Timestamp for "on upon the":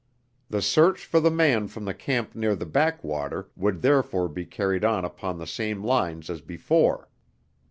4.83-5.45